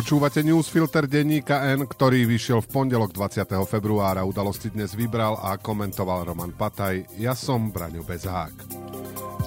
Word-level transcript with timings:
Počúvate 0.00 0.40
newsfilter 0.40 1.04
denníka 1.04 1.60
N, 1.76 1.84
ktorý 1.84 2.24
vyšiel 2.24 2.64
v 2.64 2.72
pondelok 2.72 3.12
20. 3.12 3.52
februára. 3.68 4.24
Udalosti 4.24 4.72
dnes 4.72 4.96
vybral 4.96 5.36
a 5.36 5.60
komentoval 5.60 6.24
Roman 6.24 6.56
Pataj. 6.56 7.20
Ja 7.20 7.36
som 7.36 7.68
Braňo 7.68 8.00
Bezák. 8.00 8.56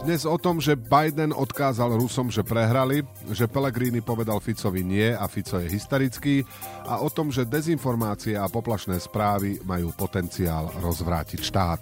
Dnes 0.05 0.29
o 0.29 0.37
tom, 0.37 0.61
že 0.61 0.77
Biden 0.77 1.33
odkázal 1.33 1.97
Rusom, 1.97 2.29
že 2.29 2.45
prehrali, 2.45 3.01
že 3.33 3.49
Pellegrini 3.49 4.05
povedal 4.05 4.37
Ficovi 4.37 4.85
nie 4.85 5.09
a 5.09 5.25
Fico 5.25 5.57
je 5.57 5.73
hysterický 5.73 6.45
a 6.85 7.01
o 7.01 7.09
tom, 7.09 7.33
že 7.33 7.49
dezinformácie 7.49 8.37
a 8.37 8.45
poplašné 8.45 9.01
správy 9.01 9.57
majú 9.65 9.89
potenciál 9.97 10.69
rozvrátiť 10.85 11.39
štát. 11.41 11.81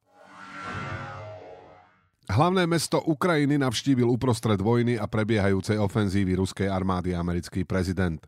Hlavné 2.31 2.63
mesto 2.63 3.03
Ukrajiny 3.03 3.59
navštívil 3.59 4.07
uprostred 4.07 4.63
vojny 4.63 4.95
a 4.95 5.03
prebiehajúcej 5.03 5.75
ofenzívy 5.75 6.39
ruskej 6.39 6.71
armády 6.71 7.11
americký 7.11 7.67
prezident. 7.67 8.23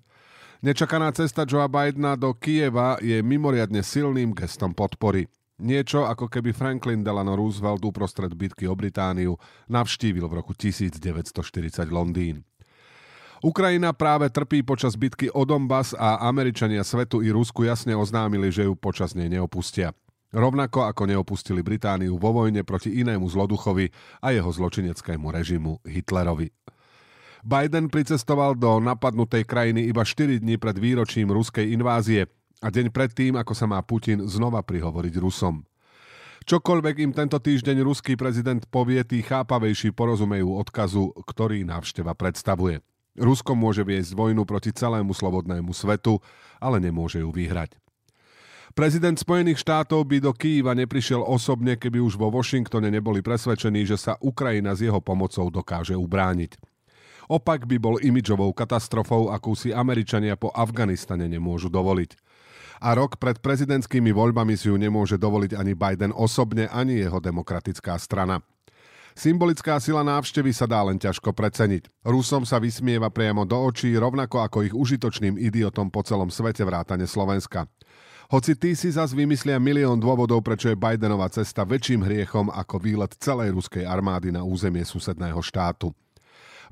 Nečakaná 0.60 1.08
cesta 1.16 1.48
Joea 1.48 1.72
Bidena 1.72 2.20
do 2.20 2.36
Kieva 2.36 3.00
je 3.00 3.24
mimoriadne 3.24 3.80
silným 3.80 4.36
gestom 4.36 4.76
podpory. 4.76 5.32
Niečo 5.64 6.04
ako 6.04 6.28
keby 6.28 6.52
Franklin 6.52 7.00
Delano 7.00 7.40
Roosevelt 7.40 7.80
uprostred 7.88 8.36
bitky 8.36 8.68
o 8.68 8.76
Britániu 8.76 9.40
navštívil 9.72 10.28
v 10.28 10.34
roku 10.36 10.52
1940 10.52 11.88
Londýn. 11.88 12.44
Ukrajina 13.40 13.96
práve 13.96 14.28
trpí 14.28 14.68
počas 14.68 15.00
bitky 15.00 15.32
o 15.32 15.48
Donbass 15.48 15.96
a 15.96 16.28
Američania 16.28 16.84
svetu 16.84 17.24
i 17.24 17.32
Rusku 17.32 17.64
jasne 17.64 17.96
oznámili, 17.96 18.52
že 18.52 18.68
ju 18.68 18.76
počas 18.76 19.16
nej 19.16 19.32
neopustia. 19.32 19.96
Rovnako 20.34 20.90
ako 20.90 21.06
neopustili 21.06 21.62
Britániu 21.62 22.18
vo 22.18 22.34
vojne 22.34 22.66
proti 22.66 22.90
inému 22.90 23.30
zloduchovi 23.30 23.94
a 24.18 24.34
jeho 24.34 24.50
zločineckému 24.50 25.30
režimu 25.30 25.86
Hitlerovi. 25.86 26.50
Biden 27.46 27.94
pricestoval 27.94 28.58
do 28.58 28.82
napadnutej 28.82 29.46
krajiny 29.46 29.86
iba 29.86 30.02
4 30.02 30.42
dní 30.42 30.58
pred 30.58 30.74
výročím 30.80 31.30
ruskej 31.30 31.70
invázie 31.76 32.26
a 32.64 32.68
deň 32.74 32.90
predtým, 32.90 33.38
ako 33.38 33.54
sa 33.54 33.70
má 33.70 33.78
Putin 33.86 34.26
znova 34.26 34.66
prihovoriť 34.66 35.14
Rusom. 35.22 35.62
Čokoľvek 36.44 36.96
im 37.04 37.12
tento 37.14 37.38
týždeň 37.38 37.84
ruský 37.84 38.18
prezident 38.18 38.64
povie, 38.68 39.04
tí 39.06 39.22
chápavejší 39.22 39.94
porozumejú 39.94 40.56
odkazu, 40.60 41.14
ktorý 41.30 41.62
návšteva 41.68 42.18
predstavuje. 42.18 42.82
Rusko 43.20 43.54
môže 43.54 43.86
viesť 43.86 44.18
vojnu 44.18 44.48
proti 44.48 44.74
celému 44.74 45.14
slobodnému 45.14 45.70
svetu, 45.76 46.18
ale 46.58 46.82
nemôže 46.82 47.22
ju 47.22 47.30
vyhrať. 47.30 47.83
Prezident 48.74 49.14
Spojených 49.14 49.62
štátov 49.62 50.02
by 50.02 50.18
do 50.18 50.34
Kýva 50.34 50.74
neprišiel 50.74 51.22
osobne, 51.22 51.78
keby 51.78 52.02
už 52.02 52.18
vo 52.18 52.34
Washingtone 52.34 52.90
neboli 52.90 53.22
presvedčení, 53.22 53.86
že 53.86 54.02
sa 54.02 54.18
Ukrajina 54.18 54.74
s 54.74 54.82
jeho 54.82 54.98
pomocou 54.98 55.46
dokáže 55.54 55.94
ubrániť. 55.94 56.58
Opak 57.30 57.70
by 57.70 57.78
bol 57.78 58.02
imidžovou 58.02 58.50
katastrofou, 58.50 59.30
akú 59.30 59.54
si 59.54 59.70
Američania 59.70 60.34
po 60.42 60.50
Afganistane 60.50 61.30
nemôžu 61.30 61.70
dovoliť. 61.70 62.18
A 62.82 62.98
rok 62.98 63.22
pred 63.22 63.38
prezidentskými 63.38 64.10
voľbami 64.10 64.58
si 64.58 64.74
ju 64.74 64.76
nemôže 64.82 65.22
dovoliť 65.22 65.54
ani 65.54 65.78
Biden 65.78 66.10
osobne, 66.10 66.66
ani 66.74 66.98
jeho 66.98 67.22
demokratická 67.22 68.02
strana. 68.02 68.42
Symbolická 69.14 69.78
sila 69.78 70.02
návštevy 70.02 70.50
sa 70.50 70.66
dá 70.66 70.82
len 70.82 70.98
ťažko 70.98 71.38
preceniť. 71.38 72.02
Rusom 72.02 72.50
sa 72.50 72.58
vysmieva 72.58 73.14
priamo 73.14 73.46
do 73.46 73.54
očí, 73.54 73.94
rovnako 73.94 74.42
ako 74.42 74.66
ich 74.66 74.74
užitočným 74.74 75.38
idiotom 75.38 75.94
po 75.94 76.02
celom 76.02 76.34
svete 76.34 76.66
vrátane 76.66 77.06
Slovenska. 77.06 77.70
Hoci 78.32 78.56
tí 78.56 78.72
si 78.72 78.88
zas 78.88 79.12
vymyslia 79.12 79.60
milión 79.60 80.00
dôvodov, 80.00 80.40
prečo 80.40 80.72
je 80.72 80.80
Bidenová 80.80 81.28
cesta 81.28 81.68
väčším 81.68 82.08
hriechom 82.08 82.48
ako 82.48 82.80
výlet 82.80 83.12
celej 83.20 83.52
ruskej 83.52 83.84
armády 83.84 84.32
na 84.32 84.48
územie 84.48 84.88
susedného 84.88 85.44
štátu. 85.44 85.92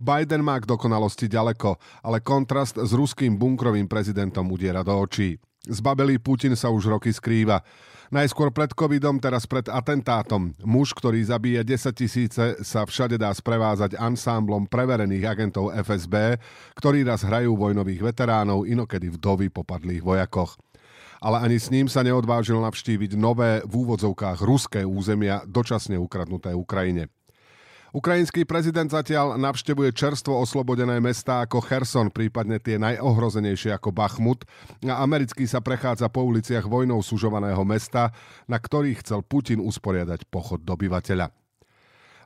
Biden 0.02 0.42
má 0.42 0.58
k 0.58 0.66
dokonalosti 0.66 1.30
ďaleko, 1.30 1.78
ale 2.02 2.24
kontrast 2.24 2.80
s 2.80 2.90
ruským 2.96 3.38
bunkrovým 3.38 3.86
prezidentom 3.86 4.50
udiera 4.50 4.82
do 4.82 4.96
očí. 4.98 5.38
Zbabelý 5.62 6.18
Putin 6.18 6.58
sa 6.58 6.74
už 6.74 6.90
roky 6.90 7.14
skrýva. 7.14 7.62
Najskôr 8.10 8.50
pred 8.50 8.74
covidom, 8.74 9.22
teraz 9.22 9.46
pred 9.46 9.70
atentátom. 9.70 10.58
Muž, 10.66 10.92
ktorý 10.98 11.22
zabíja 11.22 11.62
10 11.62 11.94
tisíce, 11.94 12.46
sa 12.66 12.82
všade 12.84 13.16
dá 13.22 13.30
sprevázať 13.30 13.94
ansámblom 13.96 14.66
preverených 14.66 15.38
agentov 15.38 15.70
FSB, 15.72 16.42
ktorí 16.76 17.06
raz 17.06 17.22
hrajú 17.22 17.54
vojnových 17.54 18.02
veteránov, 18.02 18.66
inokedy 18.66 19.14
vdovy 19.14 19.54
po 19.54 19.62
padlých 19.62 20.02
vojakoch 20.02 20.58
ale 21.22 21.38
ani 21.46 21.62
s 21.62 21.70
ním 21.70 21.86
sa 21.86 22.02
neodvážil 22.02 22.58
navštíviť 22.58 23.14
nové 23.14 23.62
v 23.62 23.74
úvodzovkách 23.86 24.42
ruské 24.42 24.82
územia 24.82 25.46
dočasne 25.46 26.02
ukradnuté 26.02 26.58
Ukrajine. 26.58 27.14
Ukrajinský 27.92 28.48
prezident 28.48 28.88
zatiaľ 28.88 29.36
navštevuje 29.36 29.92
čerstvo 29.92 30.40
oslobodené 30.40 31.04
mestá 31.04 31.44
ako 31.44 31.60
Kherson, 31.60 32.08
prípadne 32.08 32.56
tie 32.56 32.80
najohrozenejšie 32.80 33.76
ako 33.76 33.92
Bachmut 33.92 34.48
a 34.88 35.04
americký 35.04 35.44
sa 35.44 35.60
prechádza 35.60 36.08
po 36.08 36.24
uliciach 36.24 36.64
vojnou 36.64 37.04
sužovaného 37.04 37.60
mesta, 37.68 38.16
na 38.48 38.56
ktorých 38.64 39.04
chcel 39.04 39.28
Putin 39.28 39.60
usporiadať 39.60 40.24
pochod 40.32 40.64
dobyvateľa. 40.64 41.36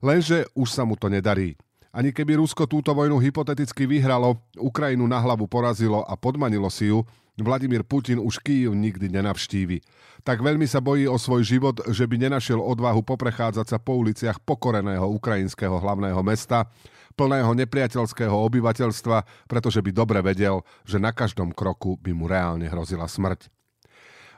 Lenže 0.06 0.46
už 0.54 0.70
sa 0.70 0.86
mu 0.86 0.94
to 1.02 1.10
nedarí. 1.10 1.58
Ani 1.90 2.14
keby 2.14 2.38
Rusko 2.38 2.70
túto 2.70 2.94
vojnu 2.94 3.18
hypoteticky 3.18 3.90
vyhralo, 3.90 4.38
Ukrajinu 4.62 5.10
na 5.10 5.18
hlavu 5.18 5.50
porazilo 5.50 6.06
a 6.06 6.14
podmanilo 6.14 6.70
si 6.70 6.94
ju, 6.94 7.02
Vladimír 7.36 7.84
Putin 7.84 8.24
už 8.24 8.40
Kýv 8.40 8.72
nikdy 8.72 9.12
nenavštívi. 9.12 9.84
Tak 10.24 10.40
veľmi 10.40 10.64
sa 10.64 10.80
bojí 10.80 11.04
o 11.04 11.20
svoj 11.20 11.44
život, 11.44 11.84
že 11.92 12.08
by 12.08 12.16
nenašiel 12.16 12.64
odvahu 12.64 13.04
poprechádzať 13.04 13.76
sa 13.76 13.78
po 13.78 14.00
uliciach 14.00 14.40
pokoreného 14.40 15.04
ukrajinského 15.20 15.76
hlavného 15.76 16.24
mesta, 16.24 16.72
plného 17.20 17.52
nepriateľského 17.52 18.32
obyvateľstva, 18.32 19.48
pretože 19.52 19.84
by 19.84 19.92
dobre 19.92 20.20
vedel, 20.24 20.64
že 20.88 20.96
na 20.96 21.12
každom 21.12 21.52
kroku 21.52 22.00
by 22.00 22.16
mu 22.16 22.32
reálne 22.32 22.72
hrozila 22.72 23.08
smrť. 23.08 23.52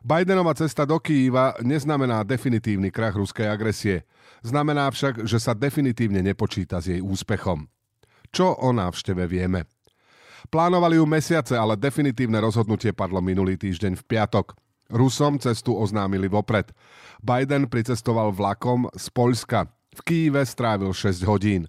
Bidenova 0.01 0.57
cesta 0.57 0.85
do 0.85 0.97
Kýva 0.97 1.57
neznamená 1.61 2.25
definitívny 2.25 2.89
krach 2.89 3.13
ruskej 3.17 3.45
agresie. 3.45 4.09
Znamená 4.41 4.89
však, 4.89 5.25
že 5.25 5.37
sa 5.37 5.53
definitívne 5.53 6.25
nepočíta 6.25 6.81
s 6.81 6.89
jej 6.89 7.01
úspechom. 7.01 7.69
Čo 8.33 8.57
o 8.57 8.69
návšteve 8.73 9.25
vieme? 9.29 9.69
Plánovali 10.47 11.01
ju 11.01 11.05
mesiace, 11.09 11.57
ale 11.57 11.77
definitívne 11.77 12.37
rozhodnutie 12.41 12.93
padlo 12.93 13.19
minulý 13.19 13.57
týždeň 13.57 13.97
v 13.99 14.03
piatok. 14.05 14.53
Rusom 14.87 15.35
cestu 15.41 15.75
oznámili 15.75 16.31
vopred. 16.31 16.71
Biden 17.19 17.67
pricestoval 17.67 18.31
vlakom 18.31 18.87
z 18.95 19.11
Poľska. 19.11 19.67
V 19.97 19.99
Kýve 20.05 20.45
strávil 20.47 20.93
6 20.93 21.25
hodín. 21.27 21.67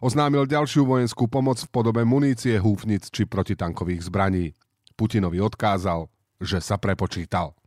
Oznámil 0.00 0.48
ďalšiu 0.48 0.88
vojenskú 0.88 1.28
pomoc 1.28 1.60
v 1.60 1.72
podobe 1.72 2.02
munície, 2.08 2.56
húfnic 2.56 3.12
či 3.12 3.28
protitankových 3.28 4.08
zbraní. 4.08 4.56
Putinovi 4.96 5.40
odkázal, 5.44 6.08
že 6.40 6.60
sa 6.64 6.80
prepočítal. 6.80 7.59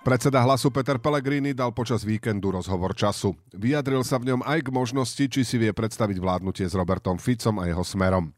Predseda 0.00 0.40
hlasu 0.40 0.72
Peter 0.72 0.96
Pellegrini 0.96 1.52
dal 1.52 1.76
počas 1.76 2.08
víkendu 2.08 2.56
rozhovor 2.56 2.96
času. 2.96 3.36
Vyjadril 3.52 4.00
sa 4.00 4.16
v 4.16 4.32
ňom 4.32 4.40
aj 4.48 4.64
k 4.64 4.72
možnosti, 4.72 5.24
či 5.28 5.44
si 5.44 5.60
vie 5.60 5.76
predstaviť 5.76 6.16
vládnutie 6.16 6.64
s 6.64 6.72
Robertom 6.72 7.20
Ficom 7.20 7.60
a 7.60 7.68
jeho 7.68 7.84
smerom. 7.84 8.32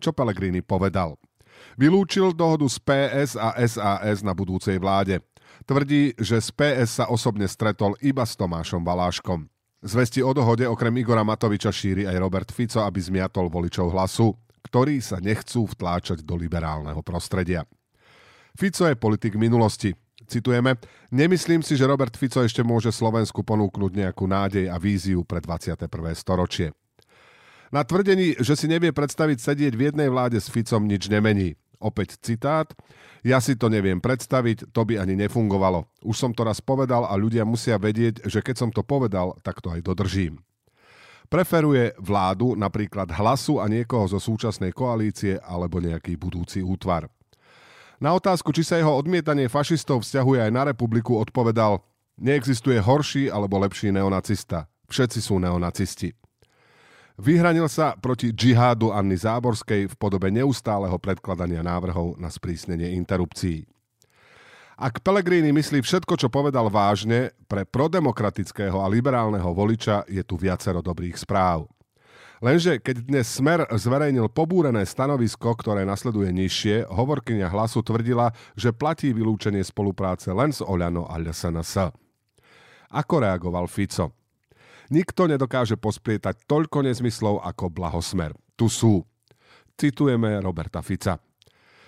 Čo 0.00 0.16
Pellegrini 0.16 0.64
povedal? 0.64 1.20
Vylúčil 1.76 2.32
dohodu 2.32 2.64
z 2.64 2.80
PS 2.80 3.36
a 3.36 3.52
SAS 3.60 4.24
na 4.24 4.32
budúcej 4.32 4.80
vláde. 4.80 5.20
Tvrdí, 5.68 6.16
že 6.16 6.40
z 6.40 6.48
PS 6.48 7.04
sa 7.04 7.12
osobne 7.12 7.44
stretol 7.44 7.92
iba 8.00 8.24
s 8.24 8.32
Tomášom 8.32 8.80
Baláškom. 8.80 9.52
Zvesti 9.84 10.24
o 10.24 10.32
dohode 10.32 10.64
okrem 10.64 10.96
Igora 10.96 11.28
Matoviča 11.28 11.76
šíri 11.76 12.08
aj 12.08 12.16
Robert 12.16 12.48
Fico, 12.56 12.80
aby 12.88 13.04
zmiatol 13.04 13.52
voličov 13.52 13.92
hlasu, 13.92 14.32
ktorí 14.64 15.04
sa 15.04 15.20
nechcú 15.20 15.68
vtláčať 15.68 16.24
do 16.24 16.40
liberálneho 16.40 17.04
prostredia. 17.04 17.68
Fico 18.56 18.88
je 18.88 18.96
politik 18.96 19.36
minulosti. 19.36 19.92
Citujeme, 20.32 20.80
nemyslím 21.12 21.60
si, 21.60 21.76
že 21.76 21.84
Robert 21.84 22.16
Fico 22.16 22.40
ešte 22.40 22.64
môže 22.64 22.88
Slovensku 22.88 23.44
ponúknuť 23.44 23.92
nejakú 23.92 24.24
nádej 24.24 24.72
a 24.72 24.80
víziu 24.80 25.28
pre 25.28 25.44
21. 25.44 25.92
storočie. 26.16 26.72
Na 27.68 27.84
tvrdení, 27.84 28.40
že 28.40 28.56
si 28.56 28.64
nevie 28.64 28.96
predstaviť 28.96 29.44
sedieť 29.44 29.76
v 29.76 29.92
jednej 29.92 30.08
vláde 30.08 30.40
s 30.40 30.48
Ficom 30.48 30.88
nič 30.88 31.12
nemení. 31.12 31.60
Opäť 31.76 32.16
citát. 32.24 32.72
Ja 33.20 33.44
si 33.44 33.60
to 33.60 33.68
neviem 33.68 34.00
predstaviť, 34.00 34.72
to 34.72 34.88
by 34.88 35.04
ani 35.04 35.20
nefungovalo. 35.20 35.84
Už 36.00 36.16
som 36.16 36.32
to 36.32 36.48
raz 36.48 36.64
povedal 36.64 37.04
a 37.04 37.12
ľudia 37.12 37.44
musia 37.44 37.76
vedieť, 37.76 38.24
že 38.24 38.40
keď 38.40 38.56
som 38.56 38.70
to 38.72 38.80
povedal, 38.80 39.36
tak 39.44 39.60
to 39.60 39.68
aj 39.68 39.84
dodržím. 39.84 40.40
Preferuje 41.28 41.92
vládu, 42.00 42.56
napríklad 42.56 43.12
hlasu 43.12 43.60
a 43.60 43.68
niekoho 43.68 44.08
zo 44.08 44.16
súčasnej 44.16 44.72
koalície 44.72 45.36
alebo 45.44 45.76
nejaký 45.76 46.16
budúci 46.16 46.64
útvar. 46.64 47.12
Na 48.02 48.18
otázku, 48.18 48.50
či 48.50 48.66
sa 48.66 48.82
jeho 48.82 48.90
odmietanie 48.90 49.46
fašistov 49.46 50.02
vzťahuje 50.02 50.42
aj 50.42 50.50
na 50.50 50.62
republiku, 50.74 51.14
odpovedal 51.22 51.78
Neexistuje 52.20 52.76
horší 52.76 53.32
alebo 53.32 53.56
lepší 53.56 53.88
neonacista. 53.88 54.68
Všetci 54.92 55.18
sú 55.24 55.40
neonacisti. 55.40 56.12
Vyhranil 57.16 57.68
sa 57.70 57.96
proti 57.96 58.34
džihádu 58.34 58.92
Anny 58.92 59.16
Záborskej 59.16 59.88
v 59.88 59.94
podobe 59.96 60.28
neustáleho 60.28 60.96
predkladania 61.00 61.64
návrhov 61.64 62.20
na 62.20 62.28
sprísnenie 62.28 62.92
interrupcií. 62.98 63.64
Ak 64.76 65.00
Pellegrini 65.04 65.54
myslí 65.54 65.84
všetko, 65.84 66.18
čo 66.18 66.28
povedal 66.32 66.66
vážne, 66.72 67.30
pre 67.46 67.62
prodemokratického 67.68 68.82
a 68.82 68.90
liberálneho 68.90 69.54
voliča 69.54 70.04
je 70.08 70.24
tu 70.26 70.34
viacero 70.34 70.82
dobrých 70.82 71.14
správ. 71.20 71.68
Lenže 72.42 72.82
keď 72.82 73.06
dnes 73.06 73.30
Smer 73.30 73.62
zverejnil 73.70 74.26
pobúrené 74.26 74.82
stanovisko, 74.82 75.54
ktoré 75.54 75.86
nasleduje 75.86 76.34
nižšie, 76.34 76.90
hovorkyňa 76.90 77.46
hlasu 77.46 77.86
tvrdila, 77.86 78.34
že 78.58 78.74
platí 78.74 79.14
vylúčenie 79.14 79.62
spolupráce 79.62 80.34
len 80.34 80.50
s 80.50 80.58
Oľano 80.58 81.06
a 81.06 81.22
LSNS. 81.22 81.94
Ako 82.90 83.22
reagoval 83.22 83.70
Fico? 83.70 84.18
Nikto 84.90 85.30
nedokáže 85.30 85.78
posplietať 85.78 86.42
toľko 86.50 86.82
nezmyslov 86.82 87.46
ako 87.46 87.70
blahosmer. 87.70 88.34
Tu 88.58 88.66
sú. 88.66 89.06
Citujeme 89.78 90.42
Roberta 90.42 90.82
Fica. 90.82 91.22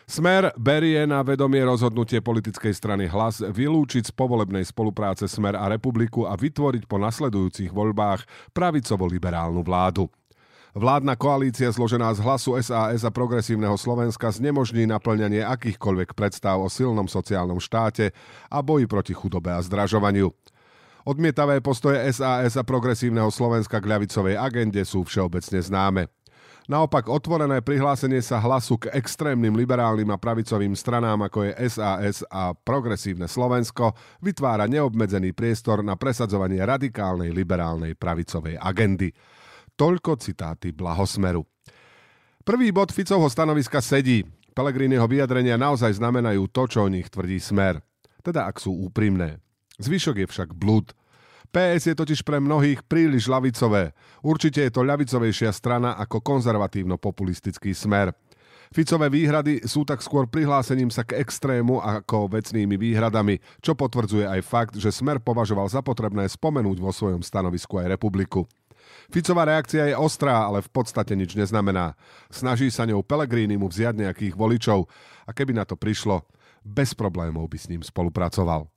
Smer 0.06 0.54
berie 0.54 1.02
na 1.02 1.26
vedomie 1.26 1.66
rozhodnutie 1.66 2.22
politickej 2.22 2.70
strany 2.70 3.10
hlas 3.10 3.42
vylúčiť 3.42 4.06
z 4.06 4.12
povolebnej 4.14 4.62
spolupráce 4.62 5.26
Smer 5.26 5.58
a 5.58 5.66
republiku 5.66 6.30
a 6.30 6.38
vytvoriť 6.38 6.86
po 6.86 7.02
nasledujúcich 7.02 7.74
voľbách 7.74 8.22
pravicovo-liberálnu 8.54 9.66
vládu. 9.66 10.06
Vládna 10.74 11.14
koalícia 11.14 11.70
zložená 11.70 12.10
z 12.18 12.20
hlasu 12.26 12.58
SAS 12.58 13.06
a 13.06 13.10
progresívneho 13.14 13.78
Slovenska 13.78 14.26
znemožní 14.34 14.90
naplňanie 14.90 15.46
akýchkoľvek 15.46 16.18
predstav 16.18 16.58
o 16.58 16.66
silnom 16.66 17.06
sociálnom 17.06 17.62
štáte 17.62 18.10
a 18.50 18.58
boji 18.58 18.90
proti 18.90 19.14
chudobe 19.14 19.54
a 19.54 19.62
zdražovaniu. 19.62 20.34
Odmietavé 21.06 21.62
postoje 21.62 22.02
SAS 22.10 22.58
a 22.58 22.66
progresívneho 22.66 23.30
Slovenska 23.30 23.78
k 23.78 23.86
ľavicovej 23.86 24.34
agende 24.34 24.82
sú 24.82 25.06
všeobecne 25.06 25.62
známe. 25.62 26.10
Naopak 26.66 27.06
otvorené 27.06 27.62
prihlásenie 27.62 28.18
sa 28.18 28.42
hlasu 28.42 28.74
k 28.74 28.90
extrémnym 28.98 29.54
liberálnym 29.54 30.10
a 30.10 30.18
pravicovým 30.18 30.74
stranám 30.74 31.30
ako 31.30 31.54
je 31.54 31.70
SAS 31.70 32.26
a 32.26 32.50
progresívne 32.50 33.30
Slovensko 33.30 33.94
vytvára 34.26 34.66
neobmedzený 34.66 35.38
priestor 35.38 35.86
na 35.86 35.94
presadzovanie 35.94 36.58
radikálnej 36.66 37.30
liberálnej 37.30 37.94
pravicovej 37.94 38.58
agendy. 38.58 39.14
Toľko 39.74 40.22
citáty 40.22 40.70
Blahosmeru. 40.70 41.42
Prvý 42.46 42.70
bod 42.70 42.94
Ficovho 42.94 43.26
stanoviska 43.26 43.82
sedí. 43.82 44.22
Pelegriniho 44.54 45.02
vyjadrenia 45.02 45.58
naozaj 45.58 45.98
znamenajú 45.98 46.46
to, 46.46 46.62
čo 46.70 46.86
o 46.86 46.92
nich 46.92 47.10
tvrdí 47.10 47.42
Smer. 47.42 47.82
Teda 48.22 48.46
ak 48.46 48.62
sú 48.62 48.70
úprimné. 48.70 49.42
Zvyšok 49.82 50.22
je 50.22 50.26
však 50.30 50.54
blud. 50.54 50.94
PS 51.50 51.90
je 51.90 51.98
totiž 51.98 52.22
pre 52.22 52.38
mnohých 52.38 52.86
príliš 52.86 53.26
ľavicové. 53.26 53.98
Určite 54.22 54.62
je 54.62 54.70
to 54.70 54.86
ľavicovejšia 54.86 55.50
strana 55.50 55.98
ako 55.98 56.22
konzervatívno-populistický 56.22 57.74
smer. 57.74 58.14
Ficové 58.74 59.10
výhrady 59.10 59.66
sú 59.66 59.82
tak 59.86 60.02
skôr 60.02 60.26
prihlásením 60.26 60.90
sa 60.90 61.02
k 61.02 61.18
extrému 61.18 61.78
ako 61.78 62.30
vecnými 62.30 62.74
výhradami, 62.74 63.38
čo 63.62 63.78
potvrdzuje 63.78 64.26
aj 64.26 64.40
fakt, 64.42 64.74
že 64.78 64.90
Smer 64.90 65.22
považoval 65.22 65.70
za 65.70 65.78
potrebné 65.78 66.26
spomenúť 66.26 66.82
vo 66.82 66.90
svojom 66.90 67.22
stanovisku 67.22 67.78
aj 67.78 67.94
republiku. 67.94 68.50
Ficová 69.12 69.46
reakcia 69.46 69.92
je 69.92 69.96
ostrá, 69.96 70.44
ale 70.44 70.64
v 70.64 70.70
podstate 70.74 71.14
nič 71.14 71.38
neznamená. 71.38 71.94
Snaží 72.28 72.68
sa 72.68 72.88
ňou 72.88 73.06
Pelegrini 73.06 73.54
mu 73.54 73.70
vziať 73.70 73.94
nejakých 74.00 74.34
voličov 74.34 74.90
a 75.24 75.30
keby 75.30 75.54
na 75.54 75.64
to 75.64 75.78
prišlo, 75.78 76.26
bez 76.64 76.96
problémov 76.96 77.46
by 77.46 77.58
s 77.60 77.68
ním 77.70 77.84
spolupracoval. 77.84 78.73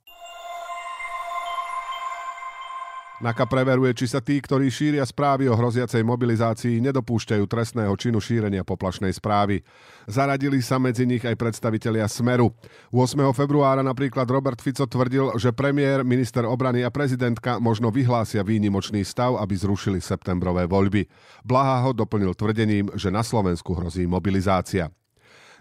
NAKA 3.18 3.50
preveruje, 3.50 3.90
či 3.98 4.06
sa 4.06 4.22
tí, 4.22 4.38
ktorí 4.38 4.70
šíria 4.70 5.02
správy 5.02 5.50
o 5.50 5.54
hroziacej 5.58 6.06
mobilizácii, 6.06 6.78
nedopúšťajú 6.78 7.50
trestného 7.50 7.90
činu 7.98 8.22
šírenia 8.22 8.62
poplašnej 8.62 9.10
správy. 9.10 9.66
Zaradili 10.06 10.62
sa 10.62 10.78
medzi 10.78 11.02
nich 11.02 11.26
aj 11.26 11.34
predstavitelia 11.34 12.06
Smeru. 12.06 12.54
8. 12.94 13.18
februára 13.34 13.82
napríklad 13.82 14.22
Robert 14.30 14.62
Fico 14.62 14.86
tvrdil, 14.86 15.34
že 15.34 15.50
premiér, 15.50 16.06
minister 16.06 16.46
obrany 16.46 16.86
a 16.86 16.94
prezidentka 16.94 17.58
možno 17.58 17.90
vyhlásia 17.90 18.46
výnimočný 18.46 19.02
stav, 19.02 19.34
aby 19.42 19.58
zrušili 19.58 19.98
septembrové 19.98 20.70
voľby. 20.70 21.10
Blaha 21.42 21.82
ho 21.82 21.90
doplnil 21.90 22.38
tvrdením, 22.38 22.94
že 22.94 23.10
na 23.10 23.26
Slovensku 23.26 23.74
hrozí 23.74 24.06
mobilizácia. 24.06 24.94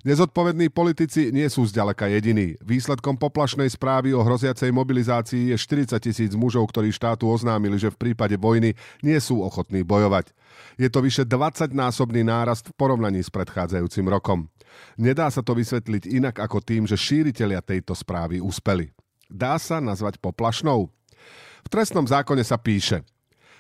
Nezodpovední 0.07 0.71
politici 0.71 1.35
nie 1.35 1.51
sú 1.51 1.67
zďaleka 1.67 2.07
jediní. 2.07 2.55
Výsledkom 2.63 3.19
poplašnej 3.19 3.67
správy 3.67 4.15
o 4.15 4.23
hroziacej 4.23 4.71
mobilizácii 4.71 5.51
je 5.51 5.59
40 5.59 5.99
tisíc 5.99 6.31
mužov, 6.31 6.71
ktorí 6.71 6.95
štátu 6.95 7.27
oznámili, 7.27 7.75
že 7.75 7.91
v 7.91 7.99
prípade 7.99 8.39
vojny 8.39 8.71
nie 9.03 9.19
sú 9.19 9.43
ochotní 9.43 9.83
bojovať. 9.83 10.31
Je 10.79 10.87
to 10.87 11.03
vyše 11.03 11.27
20-násobný 11.27 12.23
nárast 12.23 12.71
v 12.71 12.77
porovnaní 12.79 13.19
s 13.19 13.27
predchádzajúcim 13.27 14.07
rokom. 14.07 14.47
Nedá 14.95 15.27
sa 15.27 15.43
to 15.43 15.51
vysvetliť 15.51 16.07
inak 16.07 16.39
ako 16.39 16.63
tým, 16.63 16.87
že 16.87 16.95
šíritelia 16.95 17.59
tejto 17.59 17.91
správy 17.91 18.39
uspeli. 18.39 18.95
Dá 19.27 19.59
sa 19.59 19.83
nazvať 19.83 20.23
poplašnou? 20.23 20.87
V 20.87 21.67
trestnom 21.67 22.07
zákone 22.07 22.47
sa 22.47 22.55
píše– 22.55 23.03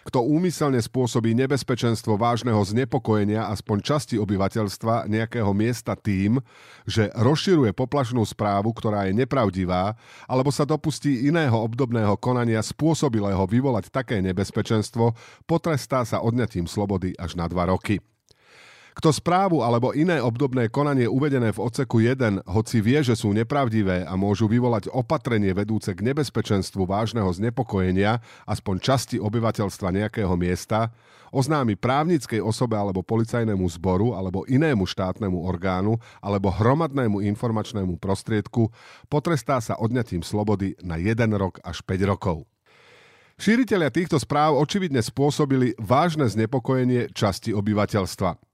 kto 0.07 0.23
úmyselne 0.23 0.79
spôsobí 0.79 1.35
nebezpečenstvo 1.35 2.15
vážneho 2.15 2.63
znepokojenia 2.63 3.51
aspoň 3.51 3.77
časti 3.83 4.15
obyvateľstva 4.15 5.11
nejakého 5.11 5.51
miesta 5.51 5.99
tým, 5.99 6.39
že 6.87 7.11
rozširuje 7.11 7.75
poplašnú 7.75 8.23
správu, 8.23 8.71
ktorá 8.71 9.11
je 9.11 9.19
nepravdivá, 9.19 9.99
alebo 10.23 10.47
sa 10.47 10.63
dopustí 10.63 11.27
iného 11.27 11.59
obdobného 11.59 12.15
konania 12.15 12.63
spôsobilého 12.63 13.43
vyvolať 13.43 13.91
také 13.91 14.23
nebezpečenstvo, 14.23 15.11
potrestá 15.43 16.07
sa 16.07 16.23
odňatím 16.23 16.71
slobody 16.71 17.11
až 17.19 17.35
na 17.35 17.51
dva 17.51 17.67
roky. 17.67 17.99
Kto 18.97 19.13
správu 19.13 19.61
alebo 19.61 19.93
iné 19.93 20.17
obdobné 20.17 20.73
konanie 20.73 21.05
uvedené 21.05 21.53
v 21.53 21.61
odseku 21.61 22.01
1, 22.01 22.41
hoci 22.49 22.81
vie, 22.81 22.97
že 23.05 23.13
sú 23.13 23.29
nepravdivé 23.29 24.01
a 24.01 24.17
môžu 24.17 24.49
vyvolať 24.49 24.89
opatrenie 24.89 25.53
vedúce 25.53 25.93
k 25.93 26.01
nebezpečenstvu 26.01 26.81
vážneho 26.89 27.29
znepokojenia 27.29 28.17
aspoň 28.49 28.75
časti 28.81 29.21
obyvateľstva 29.21 29.93
nejakého 29.93 30.33
miesta, 30.33 30.89
oznámi 31.29 31.77
právnickej 31.77 32.41
osobe 32.41 32.73
alebo 32.73 33.05
policajnému 33.05 33.69
zboru 33.77 34.17
alebo 34.17 34.49
inému 34.49 34.89
štátnemu 34.89 35.45
orgánu 35.45 36.01
alebo 36.17 36.49
hromadnému 36.49 37.21
informačnému 37.21 38.01
prostriedku, 38.01 38.73
potrestá 39.13 39.61
sa 39.61 39.77
odňatím 39.77 40.25
slobody 40.25 40.73
na 40.81 40.97
1 40.97 41.21
rok 41.37 41.61
až 41.61 41.85
5 41.85 42.01
rokov. 42.09 42.49
Šíriteľia 43.37 43.93
týchto 43.93 44.17
správ 44.17 44.57
očividne 44.57 45.05
spôsobili 45.05 45.77
vážne 45.77 46.25
znepokojenie 46.25 47.13
časti 47.13 47.53
obyvateľstva. 47.53 48.46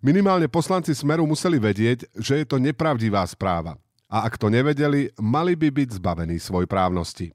Minimálne 0.00 0.48
poslanci 0.48 0.96
Smeru 0.96 1.28
museli 1.28 1.60
vedieť, 1.60 2.08
že 2.16 2.40
je 2.40 2.46
to 2.48 2.56
nepravdivá 2.56 3.24
správa. 3.28 3.76
A 4.10 4.26
ak 4.26 4.40
to 4.40 4.50
nevedeli, 4.50 5.12
mali 5.22 5.54
by 5.54 5.70
byť 5.70 5.88
zbavení 6.02 6.42
svoj 6.42 6.66
právnosti. 6.66 7.30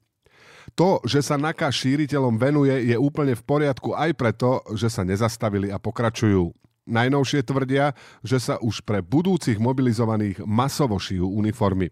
To, 0.74 0.98
že 1.06 1.22
sa 1.22 1.38
NAKA 1.38 1.70
šíriteľom 1.70 2.36
venuje, 2.36 2.90
je 2.90 2.96
úplne 2.98 3.38
v 3.38 3.46
poriadku 3.46 3.94
aj 3.94 4.10
preto, 4.18 4.60
že 4.74 4.90
sa 4.90 5.06
nezastavili 5.06 5.70
a 5.70 5.78
pokračujú. 5.78 6.52
Najnovšie 6.86 7.42
tvrdia, 7.46 7.94
že 8.22 8.38
sa 8.38 8.58
už 8.62 8.82
pre 8.82 9.02
budúcich 9.02 9.58
mobilizovaných 9.58 10.42
masovo 10.42 10.98
šijú 10.98 11.26
uniformy. 11.26 11.90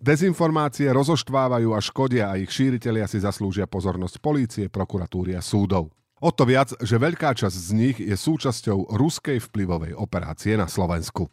Dezinformácie 0.00 0.88
rozoštvávajú 0.90 1.76
a 1.76 1.80
škodia 1.82 2.32
a 2.32 2.38
ich 2.40 2.48
šíritelia 2.48 3.04
si 3.04 3.20
zaslúžia 3.20 3.68
pozornosť 3.68 4.16
polície, 4.22 4.64
prokuratúry 4.72 5.36
a 5.36 5.44
súdov. 5.44 5.92
O 6.20 6.28
to 6.28 6.44
viac, 6.44 6.76
že 6.84 7.00
veľká 7.00 7.32
časť 7.32 7.56
z 7.56 7.70
nich 7.72 7.96
je 7.96 8.12
súčasťou 8.12 8.92
ruskej 8.92 9.40
vplyvovej 9.40 9.96
operácie 9.96 10.52
na 10.52 10.68
Slovensku. 10.68 11.32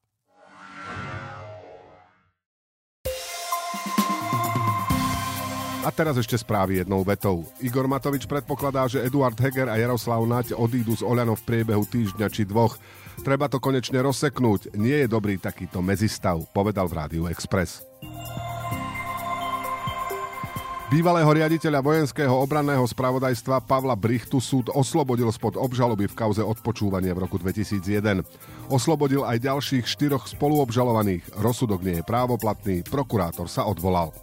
A 5.81 5.89
teraz 5.89 6.13
ešte 6.13 6.37
správy 6.37 6.77
jednou 6.77 7.01
vetou. 7.01 7.41
Igor 7.57 7.89
Matovič 7.89 8.29
predpokladá, 8.29 8.85
že 8.85 9.01
Eduard 9.01 9.33
Heger 9.33 9.65
a 9.65 9.81
Jaroslav 9.81 10.21
Naď 10.29 10.53
odídu 10.53 10.93
z 10.93 11.01
Oľano 11.01 11.33
v 11.33 11.41
priebehu 11.41 11.81
týždňa 11.89 12.29
či 12.29 12.45
dvoch. 12.45 12.77
Treba 13.25 13.49
to 13.49 13.57
konečne 13.57 13.97
rozseknúť. 13.97 14.77
Nie 14.77 15.05
je 15.05 15.07
dobrý 15.09 15.41
takýto 15.41 15.81
mezistav, 15.81 16.37
povedal 16.53 16.85
v 16.85 17.01
Rádiu 17.01 17.23
Express. 17.25 17.81
Bývalého 20.93 21.31
riaditeľa 21.33 21.81
vojenského 21.81 22.35
obranného 22.35 22.85
spravodajstva 22.85 23.65
Pavla 23.65 23.97
Brichtu 23.97 24.37
súd 24.37 24.69
oslobodil 24.69 25.33
spod 25.33 25.57
obžaloby 25.57 26.05
v 26.05 26.13
kauze 26.13 26.45
odpočúvania 26.45 27.17
v 27.17 27.25
roku 27.25 27.41
2001. 27.41 28.21
Oslobodil 28.69 29.25
aj 29.25 29.49
ďalších 29.49 29.89
štyroch 29.89 30.29
spoluobžalovaných. 30.29 31.41
Rozsudok 31.41 31.81
nie 31.81 31.97
je 31.97 32.05
právoplatný, 32.05 32.85
prokurátor 32.85 33.49
sa 33.49 33.65
odvolal. 33.65 34.13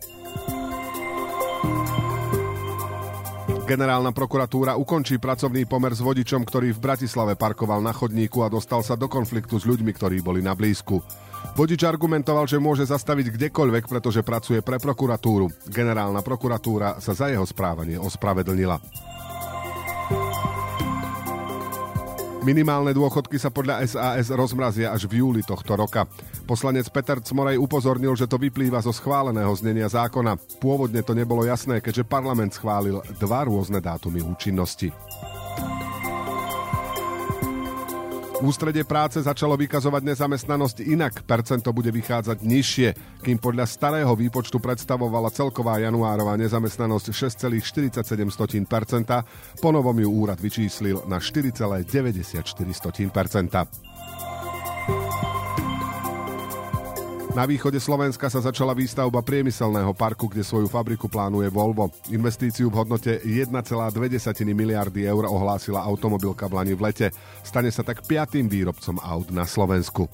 Generálna 3.68 4.16
prokuratúra 4.16 4.80
ukončí 4.80 5.20
pracovný 5.20 5.68
pomer 5.68 5.92
s 5.92 6.00
vodičom, 6.00 6.40
ktorý 6.40 6.72
v 6.72 6.80
Bratislave 6.80 7.36
parkoval 7.36 7.84
na 7.84 7.92
chodníku 7.92 8.40
a 8.40 8.48
dostal 8.48 8.80
sa 8.80 8.96
do 8.96 9.12
konfliktu 9.12 9.60
s 9.60 9.68
ľuďmi, 9.68 9.92
ktorí 9.92 10.24
boli 10.24 10.40
na 10.40 10.56
blízku. 10.56 11.04
Vodič 11.52 11.84
argumentoval, 11.84 12.48
že 12.48 12.56
môže 12.56 12.88
zastaviť 12.88 13.28
kdekoľvek, 13.36 13.84
pretože 13.92 14.24
pracuje 14.24 14.64
pre 14.64 14.80
prokuratúru. 14.80 15.52
Generálna 15.68 16.24
prokuratúra 16.24 16.96
sa 17.04 17.12
za 17.12 17.28
jeho 17.28 17.44
správanie 17.44 18.00
ospravedlnila. 18.00 18.80
Minimálne 22.38 22.94
dôchodky 22.94 23.34
sa 23.34 23.50
podľa 23.50 23.82
SAS 23.82 24.30
rozmrazia 24.30 24.94
až 24.94 25.10
v 25.10 25.20
júli 25.20 25.42
tohto 25.42 25.74
roka. 25.74 26.06
Poslanec 26.46 26.86
Peter 26.88 27.18
Cmorej 27.18 27.58
upozornil, 27.58 28.14
že 28.14 28.30
to 28.30 28.38
vyplýva 28.38 28.78
zo 28.78 28.94
schváleného 28.94 29.50
znenia 29.58 29.90
zákona. 29.90 30.38
Pôvodne 30.62 31.02
to 31.02 31.18
nebolo 31.18 31.42
jasné, 31.42 31.82
keďže 31.82 32.06
parlament 32.06 32.54
schválil 32.54 33.02
dva 33.18 33.42
rôzne 33.42 33.82
dátumy 33.82 34.22
účinnosti. 34.22 34.94
Ústrede 38.38 38.86
práce 38.86 39.18
začalo 39.18 39.58
vykazovať 39.58 40.14
nezamestnanosť 40.14 40.86
inak, 40.86 41.26
percento 41.26 41.74
bude 41.74 41.90
vychádzať 41.90 42.38
nižšie, 42.46 42.88
kým 43.26 43.34
podľa 43.34 43.66
starého 43.66 44.14
výpočtu 44.14 44.62
predstavovala 44.62 45.34
celková 45.34 45.82
januárová 45.82 46.38
nezamestnanosť 46.38 47.10
6,47%, 47.50 47.98
po 49.58 49.74
novom 49.74 49.98
ju 49.98 50.06
úrad 50.06 50.38
vyčíslil 50.38 51.02
na 51.10 51.18
4,94%. 51.18 53.87
Na 57.38 57.46
východe 57.46 57.78
Slovenska 57.78 58.26
sa 58.26 58.42
začala 58.42 58.74
výstavba 58.74 59.22
priemyselného 59.22 59.94
parku, 59.94 60.26
kde 60.26 60.42
svoju 60.42 60.66
fabriku 60.66 61.06
plánuje 61.06 61.46
Volvo. 61.54 61.86
Investíciu 62.10 62.66
v 62.66 62.82
hodnote 62.82 63.22
1,2 63.22 63.54
miliardy 64.50 65.06
eur 65.06 65.22
ohlásila 65.30 65.78
automobilka 65.86 66.50
v 66.50 66.58
Lani 66.58 66.74
v 66.74 66.90
lete. 66.90 67.06
Stane 67.46 67.70
sa 67.70 67.86
tak 67.86 68.02
piatým 68.10 68.50
výrobcom 68.50 68.98
aut 68.98 69.30
na 69.30 69.46
Slovensku. 69.46 70.10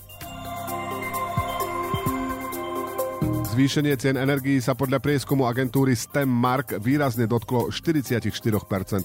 Zvýšenie 3.56 3.96
cien 3.96 4.20
energií 4.20 4.60
sa 4.60 4.76
podľa 4.76 5.00
prieskumu 5.00 5.48
agentúry 5.48 5.96
Mark 6.28 6.76
výrazne 6.76 7.24
dotklo 7.24 7.72
44% 7.72 8.20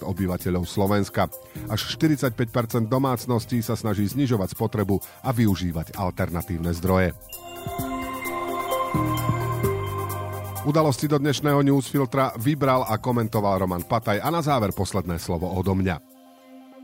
obyvateľov 0.04 0.68
Slovenska. 0.68 1.32
Až 1.72 1.96
45% 1.96 2.36
domácností 2.92 3.64
sa 3.64 3.80
snaží 3.80 4.04
znižovať 4.12 4.60
spotrebu 4.60 5.00
a 5.24 5.32
využívať 5.32 5.96
alternatívne 5.96 6.76
zdroje. 6.76 7.16
Udalosti 10.70 11.10
do 11.10 11.18
dnešného 11.18 11.66
newsfiltra 11.66 12.30
vybral 12.38 12.86
a 12.86 13.02
komentoval 13.02 13.66
Roman 13.66 13.82
Pataj 13.82 14.22
a 14.22 14.30
na 14.30 14.38
záver 14.38 14.70
posledné 14.70 15.18
slovo 15.18 15.50
odo 15.50 15.74
mňa. 15.74 15.98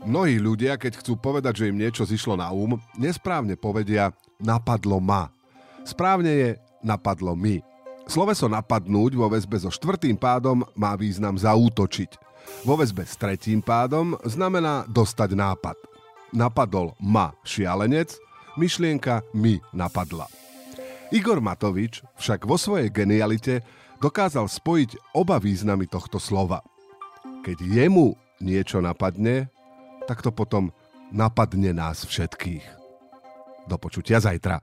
Mnohí 0.02 0.42
ľudia, 0.42 0.74
keď 0.74 0.98
chcú 0.98 1.14
povedať, 1.14 1.62
že 1.62 1.68
im 1.70 1.78
niečo 1.78 2.02
zišlo 2.02 2.34
na 2.34 2.50
úm, 2.50 2.82
nesprávne 2.98 3.54
povedia 3.54 4.10
napadlo 4.42 4.98
ma. 4.98 5.30
Správne 5.86 6.32
je 6.34 6.50
napadlo 6.82 7.38
mi. 7.38 7.62
Sloveso 8.10 8.50
napadnúť 8.50 9.14
vo 9.14 9.30
väzbe 9.30 9.58
so 9.58 9.70
štvrtým 9.70 10.18
pádom 10.18 10.66
má 10.74 10.98
význam 10.98 11.38
zaútočiť. 11.38 12.10
Vo 12.66 12.78
väzbe 12.78 13.06
s 13.06 13.14
tretím 13.18 13.62
pádom 13.62 14.18
znamená 14.26 14.86
dostať 14.90 15.34
nápad. 15.34 15.78
Napadol 16.34 16.94
ma 16.98 17.34
šialenec, 17.46 18.14
myšlienka 18.58 19.22
mi 19.34 19.58
napadla. 19.70 20.45
Igor 21.14 21.38
Matovič 21.38 22.02
však 22.18 22.42
vo 22.50 22.58
svojej 22.58 22.90
genialite 22.90 23.62
dokázal 24.02 24.50
spojiť 24.50 25.14
oba 25.14 25.38
významy 25.38 25.86
tohto 25.86 26.18
slova. 26.18 26.66
Keď 27.46 27.62
jemu 27.62 28.18
niečo 28.42 28.82
napadne, 28.82 29.46
tak 30.10 30.18
to 30.22 30.34
potom 30.34 30.74
napadne 31.14 31.70
nás 31.70 32.02
všetkých. 32.02 32.64
Do 33.70 33.78
počutia 33.78 34.18
zajtra. 34.18 34.58